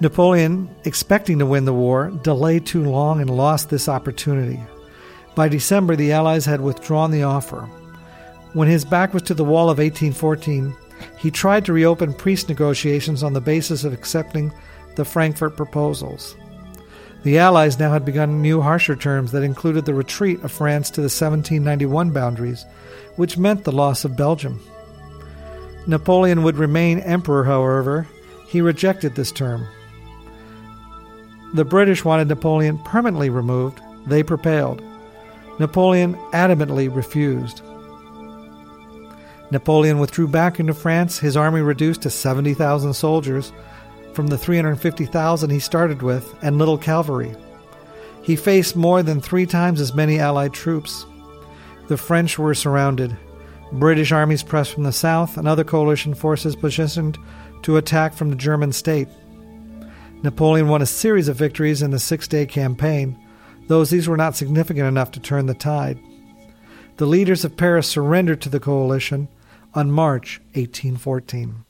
[0.00, 4.58] Napoleon, expecting to win the war, delayed too long and lost this opportunity.
[5.34, 7.62] By December, the Allies had withdrawn the offer.
[8.54, 10.74] When his back was to the wall of 1814,
[11.18, 14.52] he tried to reopen peace negotiations on the basis of accepting
[14.96, 16.34] the Frankfurt proposals.
[17.22, 21.02] The Allies now had begun new, harsher terms that included the retreat of France to
[21.02, 22.64] the 1791 boundaries,
[23.16, 24.60] which meant the loss of Belgium.
[25.86, 28.06] Napoleon would remain emperor, however.
[28.48, 29.66] He rejected this term.
[31.52, 33.80] The British wanted Napoleon permanently removed.
[34.06, 34.82] They prevailed.
[35.58, 37.60] Napoleon adamantly refused.
[39.50, 43.52] Napoleon withdrew back into France, his army reduced to 70,000 soldiers
[44.14, 47.34] from the 350,000 he started with and little cavalry.
[48.22, 51.06] He faced more than three times as many Allied troops.
[51.88, 53.16] The French were surrounded.
[53.72, 57.18] British armies pressed from the south, and other coalition forces positioned
[57.62, 59.08] to attack from the German state.
[60.22, 63.16] Napoleon won a series of victories in the Six Day Campaign,
[63.68, 65.98] though these were not significant enough to turn the tide.
[66.96, 69.28] The leaders of Paris surrendered to the coalition
[69.74, 71.64] on March 1814.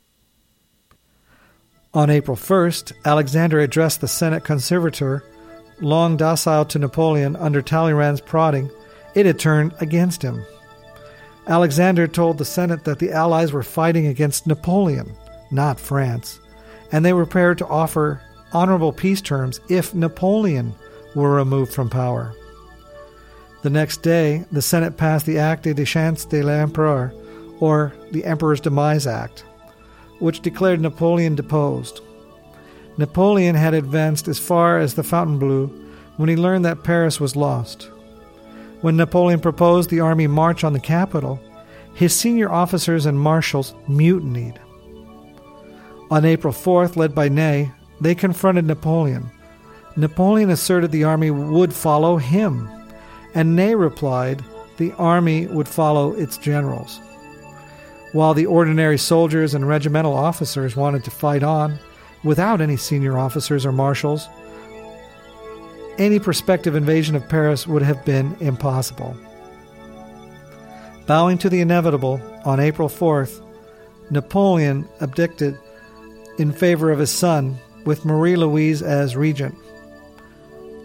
[1.92, 5.24] On April 1st, Alexander addressed the Senate conservator,
[5.80, 8.70] Long docile to Napoleon under Talleyrand's prodding,
[9.16, 10.44] it had turned against him.
[11.48, 15.16] Alexander told the Senate that the Allies were fighting against Napoleon,
[15.50, 16.38] not France,
[16.92, 18.20] and they were prepared to offer
[18.52, 20.74] honorable peace terms if Napoleon
[21.16, 22.32] were removed from power.
[23.62, 27.12] The next day, the Senate passed the Acte de Déchéance de l'Empereur,
[27.58, 29.44] or the Emperor's Demise Act,
[30.20, 32.00] which declared Napoleon deposed.
[32.96, 35.66] Napoleon had advanced as far as the Fontainebleau
[36.16, 37.84] when he learned that Paris was lost.
[38.82, 41.40] When Napoleon proposed the army march on the capital,
[41.94, 44.60] his senior officers and marshals mutinied.
[46.10, 49.30] On April 4th, led by Ney, they confronted Napoleon.
[49.96, 52.68] Napoleon asserted the army would follow him,
[53.34, 54.42] and Ney replied
[54.76, 57.00] the army would follow its generals.
[58.12, 61.78] While the ordinary soldiers and regimental officers wanted to fight on
[62.24, 64.28] without any senior officers or marshals,
[65.96, 69.16] any prospective invasion of Paris would have been impossible.
[71.06, 73.44] Bowing to the inevitable, on April 4th,
[74.10, 75.58] Napoleon abdicated
[76.38, 79.54] in favor of his son, with Marie Louise as regent.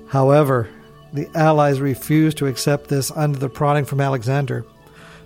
[0.07, 0.69] However,
[1.13, 4.65] the Allies refused to accept this under the prodding from Alexander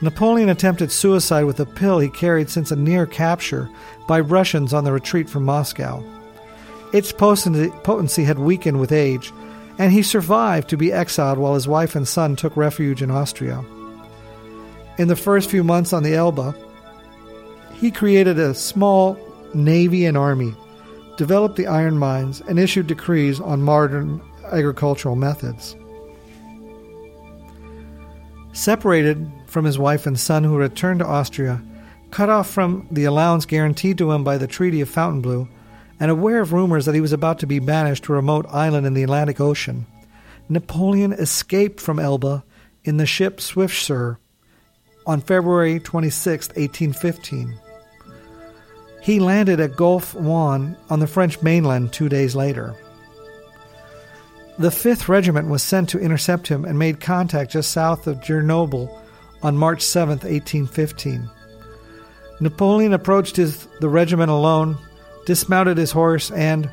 [0.00, 3.70] Napoleon attempted suicide with a pill he carried since a near capture
[4.08, 6.02] by Russians on the retreat from Moscow.
[6.92, 9.32] Its potency had weakened with age,
[9.78, 13.64] and he survived to be exiled while his wife and son took refuge in Austria.
[14.98, 16.54] In the first few months on the Elba,
[17.74, 19.16] he created a small
[19.54, 20.54] navy and army,
[21.16, 24.20] developed the iron mines, and issued decrees on modern
[24.52, 25.76] agricultural methods.
[28.52, 31.62] Separated from his wife and son, who returned to Austria,
[32.10, 35.48] cut off from the allowance guaranteed to him by the Treaty of Fontainebleau,
[35.98, 38.86] and aware of rumors that he was about to be banished to a remote island
[38.86, 39.86] in the Atlantic Ocean,
[40.48, 42.44] Napoleon escaped from Elba
[42.84, 44.18] in the ship Swiftsure
[45.06, 47.58] on February 26, 1815.
[49.00, 52.76] He landed at Golfe-Juan on the French mainland two days later.
[54.62, 58.96] The 5th Regiment was sent to intercept him and made contact just south of Grenoble
[59.42, 61.28] on March 7, 1815.
[62.38, 64.78] Napoleon approached his, the regiment alone,
[65.26, 66.70] dismounted his horse, and,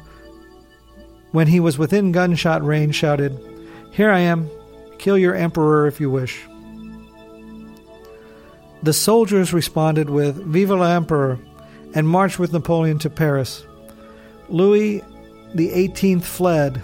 [1.32, 3.36] when he was within gunshot range, shouted,
[3.92, 4.48] Here I am,
[5.00, 6.46] kill your emperor if you wish.
[8.84, 11.40] The soldiers responded with Vive l'Empereur
[11.96, 13.66] and marched with Napoleon to Paris.
[14.48, 15.02] Louis
[15.56, 16.84] XVIII fled.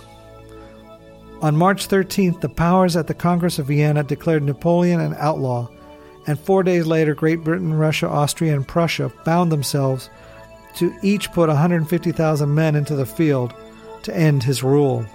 [1.45, 5.69] On March 13th, the powers at the Congress of Vienna declared Napoleon an outlaw,
[6.25, 10.09] and four days later, Great Britain, Russia, Austria, and Prussia bound themselves
[10.77, 13.53] to each put 150,000 men into the field
[14.01, 15.05] to end his rule.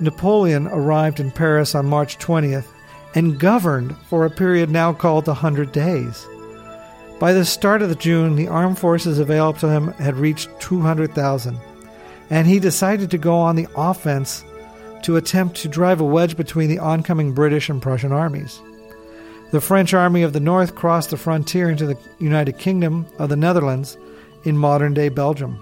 [0.00, 2.66] Napoleon arrived in Paris on March 20th
[3.14, 6.26] and governed for a period now called the Hundred Days.
[7.20, 11.56] By the start of June, the armed forces available to him had reached 200,000,
[12.28, 14.42] and he decided to go on the offense
[15.04, 18.60] to attempt to drive a wedge between the oncoming British and Prussian armies.
[19.50, 23.36] The French army of the north crossed the frontier into the United Kingdom of the
[23.36, 23.96] Netherlands
[24.44, 25.60] in modern day Belgium.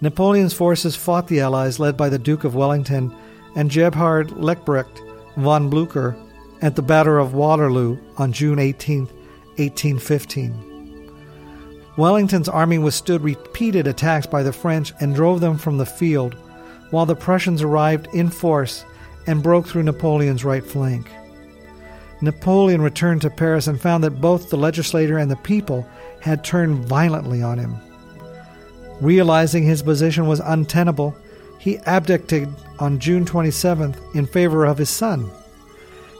[0.00, 3.14] Napoleon's forces fought the Allies led by the Duke of Wellington
[3.56, 5.00] and Gebhard Leberecht
[5.36, 6.16] von Blücher
[6.60, 9.06] at the Battle of Waterloo on June 18,
[9.56, 11.10] 1815.
[11.96, 16.36] Wellington's army withstood repeated attacks by the French and drove them from the field,
[16.90, 18.84] while the Prussians arrived in force
[19.26, 21.10] and broke through Napoleon's right flank.
[22.20, 25.86] Napoleon returned to Paris and found that both the legislature and the people
[26.20, 27.76] had turned violently on him.
[29.00, 31.14] Realizing his position was untenable,
[31.58, 35.30] he abdicated on June 27th in favor of his son.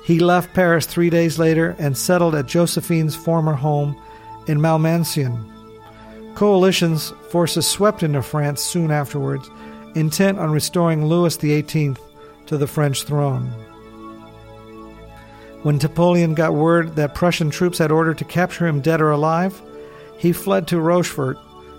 [0.04, 4.00] He left Paris three days later and settled at Josephine's former home
[4.46, 5.52] in Malmaison.
[6.34, 9.48] Coalition's forces swept into France soon afterwards,
[9.96, 11.96] intent on restoring Louis XVIII
[12.46, 13.46] to the French throne.
[15.62, 19.60] When Napoleon got word that Prussian troops had ordered to capture him dead or alive,
[20.18, 21.38] he fled to Rochefort,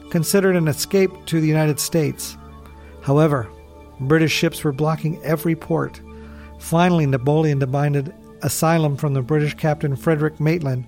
[0.10, 2.38] considered an escape to the United States.
[3.02, 3.48] However,
[4.00, 6.02] British ships were blocking every port.
[6.60, 10.86] Finally, Napoleon demanded asylum from the British captain Frederick Maitland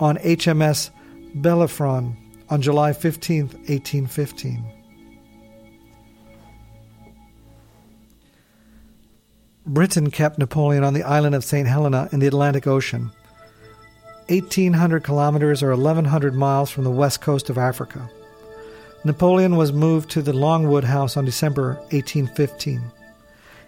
[0.00, 0.90] on HMS
[1.34, 2.16] Bellerophon
[2.48, 4.79] on July 15, 1815.
[9.66, 11.68] Britain kept Napoleon on the island of St.
[11.68, 13.10] Helena in the Atlantic Ocean,
[14.28, 18.08] 1,800 kilometers or 1,100 miles from the west coast of Africa.
[19.04, 22.82] Napoleon was moved to the Longwood House on December 1815.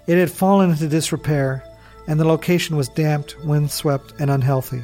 [0.07, 1.62] It had fallen into disrepair,
[2.07, 4.82] and the location was damped, windswept, and unhealthy.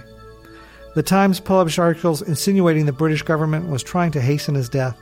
[0.94, 4.98] The Times published articles insinuating the British government was trying to hasten his death,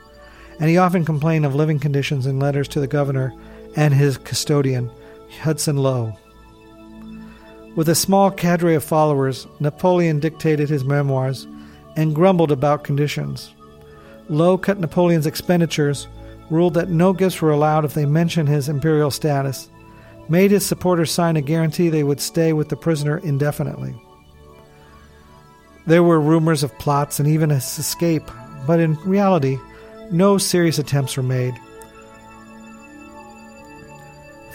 [0.61, 3.33] and he often complained of living conditions in letters to the governor
[3.77, 4.91] and his custodian,
[5.41, 6.17] Hudson Lowe.
[7.75, 11.47] With a small cadre of followers, Napoleon dictated his memoirs
[11.97, 13.55] and grumbled about conditions.
[14.29, 16.09] Lowe cut Napoleon's expenditures,
[16.51, 19.69] ruled that no gifts were allowed if they mentioned his imperial status,
[20.29, 23.95] made his supporters sign a guarantee they would stay with the prisoner indefinitely.
[25.87, 28.29] There were rumors of plots and even his escape,
[28.67, 29.59] but in reality,
[30.11, 31.55] no serious attempts were made.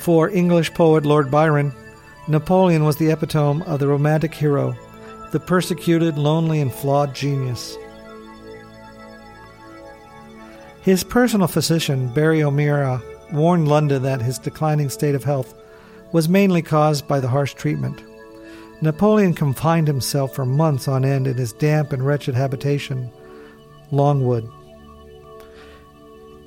[0.02, 1.72] For English poet Lord Byron,
[2.28, 4.76] Napoleon was the epitome of the romantic hero,
[5.32, 7.78] the persecuted, lonely, and flawed genius.
[10.82, 13.00] His personal physician, Barry O'Meara,
[13.32, 15.54] warned London that his declining state of health
[16.12, 18.02] was mainly caused by the harsh treatment.
[18.82, 23.12] Napoleon confined himself for months on end in his damp and wretched habitation,
[23.92, 24.50] Longwood.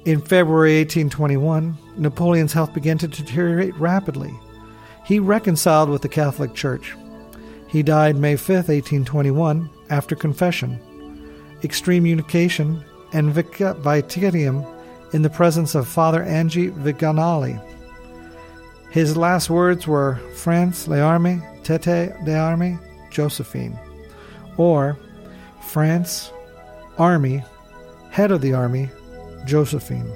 [0.05, 4.35] In February 1821, Napoleon's health began to deteriorate rapidly.
[5.07, 6.95] He reconciled with the Catholic Church.
[7.69, 10.79] He died May 5, 1821, after confession,
[11.63, 12.85] excommunication,
[13.15, 17.59] and viaticum in the presence of Father Ange Vignali.
[18.91, 22.79] His last words were France l'armée, tete de d'armée,
[23.11, 23.79] Josephine,
[24.59, 24.99] or
[25.63, 26.31] France,
[26.99, 27.43] army,
[28.11, 28.91] head of the army,
[29.45, 30.11] Josephine.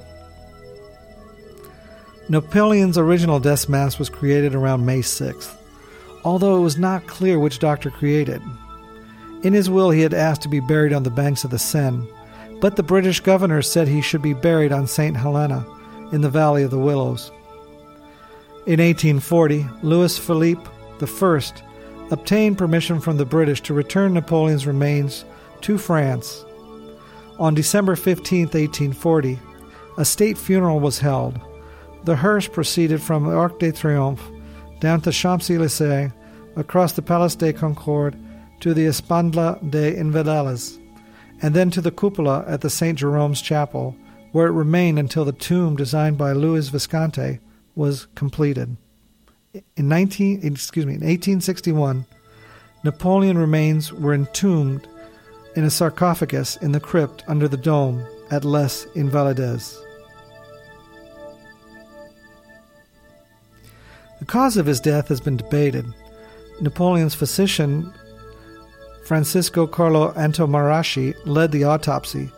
[2.28, 5.56] Napoleon's original death mask was created around May 6th,
[6.24, 8.42] although it was not clear which doctor created.
[8.42, 9.46] It.
[9.46, 12.06] In his will, he had asked to be buried on the banks of the Seine,
[12.60, 15.16] but the British governor said he should be buried on St.
[15.16, 15.64] Helena
[16.12, 17.30] in the Valley of the Willows.
[18.66, 20.68] In 1840, Louis Philippe
[21.00, 21.40] I,
[22.10, 25.24] obtained permission from the British to return Napoleon's remains
[25.62, 26.44] to France.
[27.38, 29.38] On December 15, 1840,
[29.96, 31.40] a state funeral was held.
[32.04, 34.22] The hearse proceeded from the Arc de Triomphe
[34.80, 36.10] down to Champs Elysees,
[36.56, 38.16] across the Place de Concorde
[38.60, 40.78] to the Esplanade de Invalides,
[41.40, 42.98] and then to the cupola at the St.
[42.98, 43.94] Jerome's Chapel,
[44.32, 47.38] where it remained until the tomb designed by Louis Visconti
[47.76, 48.76] was completed.
[49.76, 52.04] In 19, excuse me, in 1861,
[52.82, 54.88] Napoleon remains were entombed
[55.56, 59.76] in a sarcophagus in the crypt under the dome at Les Invalides.
[64.18, 65.86] The cause of his death has been debated.
[66.60, 67.92] Napoleon's physician,
[69.04, 72.30] Francisco Carlo Antommarchi, led the autopsy,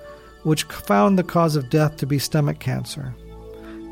[0.43, 3.15] which found the cause of death to be stomach cancer.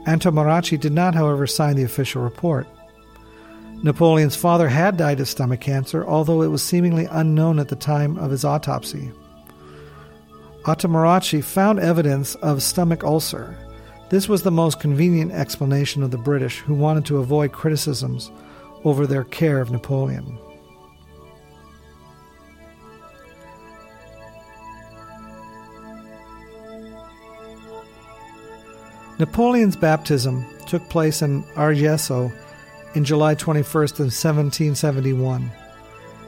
[0.06, 2.66] Antommarchi did not, however, sign the official report.
[3.82, 8.18] Napoleon's father had died of stomach cancer, although it was seemingly unknown at the time
[8.18, 9.12] of his autopsy.
[10.64, 13.56] Antommarchi found evidence of stomach ulcer.
[14.10, 18.30] This was the most convenient explanation of the British, who wanted to avoid criticisms
[18.84, 20.38] over their care of Napoleon.
[29.18, 32.32] Napoleon's baptism took place in Argeso
[32.94, 35.50] in July 21st of 1771.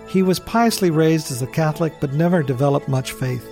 [0.08, 3.46] He was piously raised as a Catholic but never developed much faith.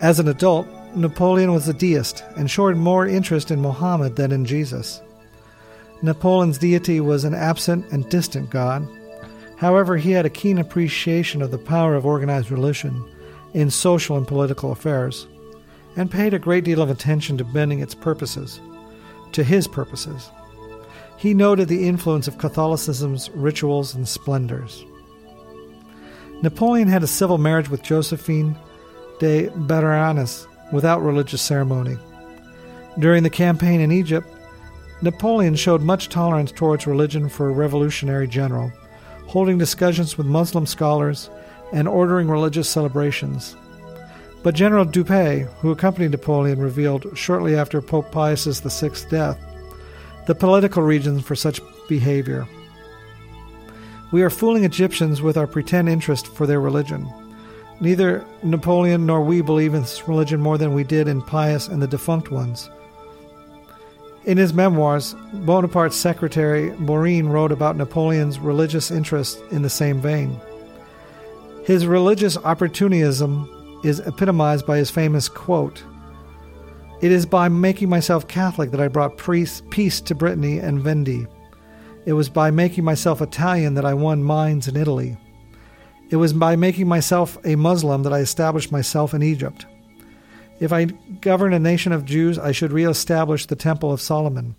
[0.00, 4.44] As an adult, Napoleon was a deist and showed more interest in Mohammed than in
[4.44, 5.02] Jesus.
[6.02, 8.86] Napoleon's deity was an absent and distant god.
[9.56, 13.04] However, he had a keen appreciation of the power of organized religion
[13.54, 15.26] in social and political affairs
[15.96, 18.60] and paid a great deal of attention to bending its purposes
[19.32, 20.30] to his purposes.
[21.18, 24.84] He noted the influence of Catholicism's rituals and splendors.
[26.42, 28.56] Napoleon had a civil marriage with Josephine
[29.18, 31.96] de Beauharnais without religious ceremony.
[33.00, 34.28] During the campaign in Egypt,
[35.02, 38.72] Napoleon showed much tolerance towards religion for a revolutionary general,
[39.26, 41.30] holding discussions with Muslim scholars
[41.72, 43.56] and ordering religious celebrations.
[44.44, 49.38] But General Dupuy, who accompanied Napoleon, revealed shortly after Pope Pius VI's death
[50.28, 51.58] the political reasons for such
[51.88, 52.46] behavior.
[54.12, 57.10] We are fooling Egyptians with our pretend interest for their religion.
[57.80, 61.80] Neither Napoleon nor we believe in this religion more than we did in Pius and
[61.80, 62.68] the defunct ones.
[64.26, 70.38] In his memoirs, Bonaparte's secretary Bourrienne wrote about Napoleon's religious interest in the same vein.
[71.64, 75.82] His religious opportunism is epitomized by his famous quote
[77.00, 81.28] It is by making myself Catholic that I brought peace to Brittany and Vendée.
[82.06, 85.16] It was by making myself Italian that I won minds in Italy.
[86.10, 89.64] It was by making myself a Muslim that I established myself in Egypt.
[90.58, 90.86] If I
[91.20, 94.56] govern a nation of Jews, I should reestablish the Temple of Solomon.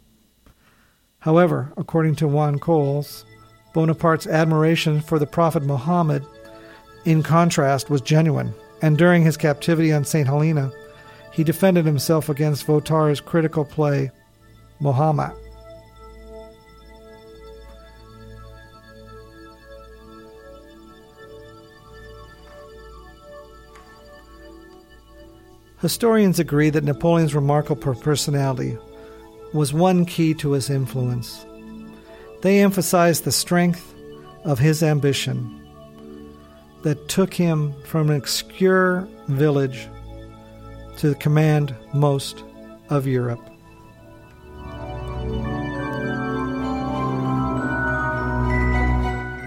[1.20, 3.26] However, according to Juan Coles,
[3.74, 6.26] Bonaparte's admiration for the Prophet Muhammad,
[7.04, 10.28] in contrast, was genuine and during his captivity on St.
[10.28, 10.72] Helena,
[11.40, 14.12] he defended himself against Voltaire's critical play,
[14.82, 15.32] Mohammed.
[25.82, 28.78] Historians agree that Napoleon's remarkable personality
[29.54, 31.46] was one key to his influence.
[32.42, 33.96] They emphasize the strength
[34.44, 35.66] of his ambition
[36.84, 39.88] that took him from an obscure village
[41.00, 42.44] to command most
[42.90, 43.40] of Europe.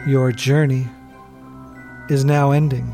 [0.09, 0.89] Your journey
[2.09, 2.87] is now ending.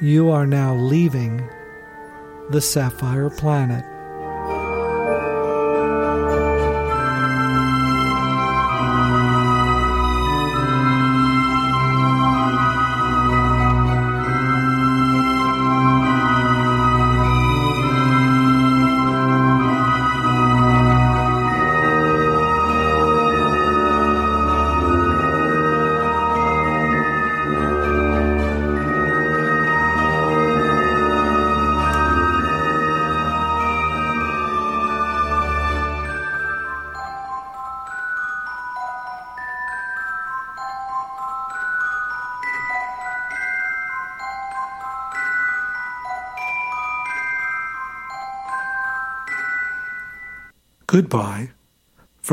[0.00, 1.48] You are now leaving
[2.50, 3.93] the Sapphire Planet.